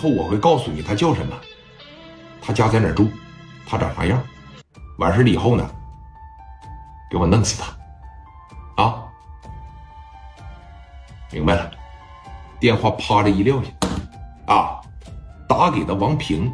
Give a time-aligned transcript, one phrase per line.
[0.00, 1.36] 后我会告诉你他叫什么，
[2.40, 3.10] 他家在哪儿住，
[3.66, 4.18] 他长啥样。
[4.96, 5.70] 完事了以后呢，
[7.10, 7.60] 给我弄死
[8.76, 9.04] 他，啊，
[11.30, 11.70] 明白了。
[12.58, 13.68] 电话啪的一撂下，
[14.54, 14.80] 啊，
[15.46, 16.50] 打给的王平，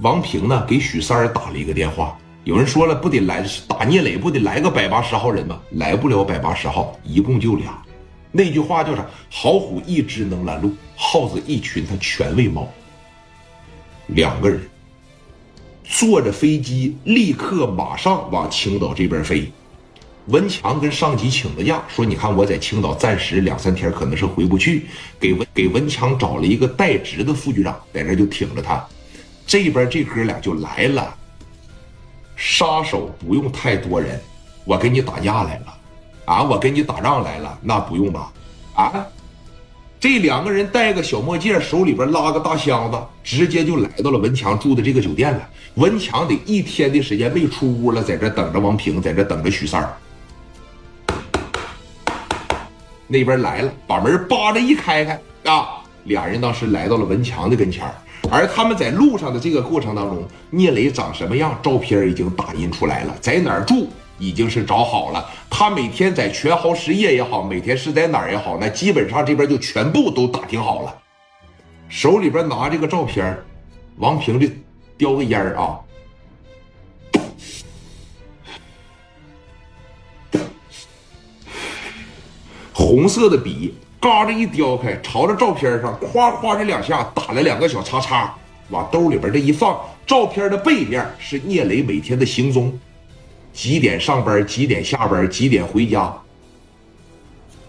[0.00, 2.16] 王平呢给许三儿打了一个电话。
[2.44, 5.58] 有人说了，不得来打聂磊，不得来个百八十号人吗？
[5.72, 7.76] 来不了百八十号，一共就俩。
[8.32, 9.06] 那句话叫啥？
[9.30, 12.68] 好虎一只能拦路，耗子一群它全喂猫。
[14.08, 14.60] 两个人
[15.84, 19.50] 坐着飞机，立刻马上往青岛这边飞。
[20.26, 24.86] 文强跟上级请的假，说：“你看我在青岛暂时两三天可能是回不去，
[25.20, 28.84] 给文给文强找了一个代职的副局长，在这就挺着他。
[29.46, 31.16] 这边这哥俩就来了。”
[32.34, 34.20] 杀手不用太多人，
[34.64, 35.78] 我跟你打架来了，
[36.26, 38.32] 啊，我跟你打仗来了，那不用吧？
[38.74, 39.06] 啊，
[39.98, 45.48] 这两个人戴个小墨镜，手里边拉个大箱子，直接就来到了文强住的这个酒店了。
[45.76, 49.96] 文强得一天的时间没出屋了，在这等着王平，在这等着许三儿。
[53.06, 57.94] 那边来了，把门扒着一开开啊，俩人当时来到了文强的跟前儿。
[58.32, 63.88] 而他们在路上的这个过程当中，聂磊长什么样，照片已经打印出来了，在哪儿住
[64.18, 65.24] 已经是找好了。
[65.58, 70.94] 他每天在全豪实业也好，每天是在哪儿也好，那基本上这边就全部都打听好了。
[71.88, 73.34] 手里边拿这个照片，
[73.96, 74.46] 王平就
[74.98, 75.80] 叼个烟啊，
[82.74, 83.74] 红色的笔。
[83.98, 88.34] 嘎着一叼开，朝着照片上夸夸这两下打了两个小叉叉，
[88.68, 92.78] 往兜里边这一放，照片的背面是聂磊每天的行踪，
[93.56, 96.14] 几点上班，几点下班，几点回家，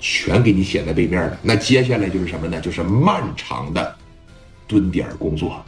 [0.00, 1.38] 全给你写在背面了。
[1.42, 2.60] 那接下来就是什么呢？
[2.60, 3.96] 就是漫长的
[4.66, 5.64] 蹲点工作。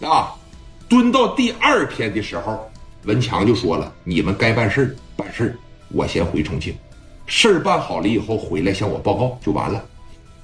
[0.00, 0.34] 啊，
[0.88, 2.68] 蹲到第二天的时候，
[3.04, 5.56] 文强就说了：“你们该办事办事
[5.92, 6.74] 我先回重庆。”
[7.26, 9.84] 事儿办好了以后回来向我报告就完了。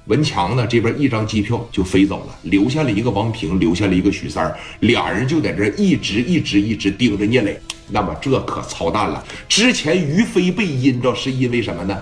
[0.05, 7.59] 文强呢这边一张机票就飞走了，留下了一个王平，留下了一个许三儿，俩人就在这一直一直一直盯着聂磊。
[7.89, 9.23] 那么这可操蛋了！
[9.47, 11.97] 之前于飞被阴着是因为什么呢？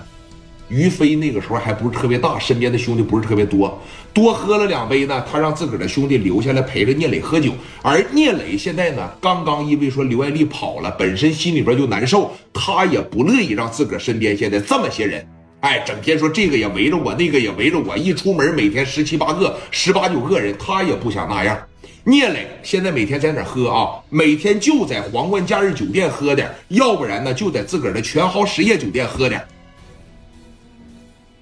[0.68, 3.78] 于飞那个时候还不是特别大，身边的兄弟不是特别多，
[4.14, 7.52] 多喝了两杯呢，他让自个儿的兄弟留下来陪着聂磊喝酒。
[7.82, 15.26] 而聂磊现在呢，刚刚因为说刘爱丽跑了，本身心里边就难受，他也不乐意让自个儿身边现在这么些人，
[15.60, 21.58] 哎，整天说这个也围着我，那个也围着我，一出门每天十七八个、十八九个人，他也不想那样。
[22.04, 24.00] 聂磊现在每天在哪喝啊？
[24.10, 29.44] 每天就在皇冠假日酒店喝点，要不然呢就在自个儿的全豪实业酒店喝点。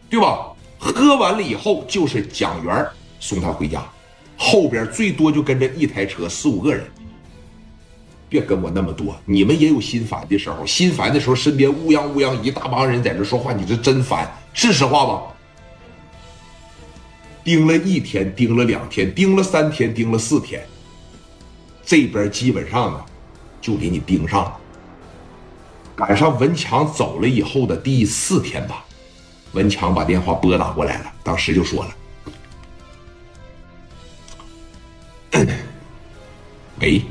[0.08, 0.46] 对吧？
[0.78, 2.86] 喝完了以后就是蒋元
[3.20, 3.84] 送他回家，
[4.36, 6.84] 后边最多就跟着一台车四五个人。
[8.28, 15.22] 别跟我那么多，你们也有心烦的时候，心烦的时候身边乌泱乌泱一大帮人在这说话，你这真烦，是实话吧？
[17.42, 20.64] 盯了一天，盯了两天，盯了三天，盯了四天，
[21.84, 23.04] 这边基本上呢，
[23.60, 24.56] 就给你盯上了。
[25.96, 28.84] 赶上文强走了以后的第四天吧。
[29.52, 31.96] 文强把电话拨打过来了，当时就说了
[36.80, 37.02] ：“喂，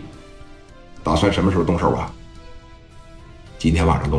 [1.03, 2.09] 打算什么时候动手啊？
[3.57, 4.17] 今天晚上动。”